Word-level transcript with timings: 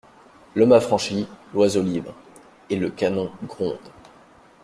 L'homme 0.55 0.73
affranchi, 0.73 1.27
l'oiseau 1.53 1.83
libre.» 1.83 2.15
Et 2.71 2.75
le 2.75 2.89
canon 2.89 3.29
gronde. 3.43 3.77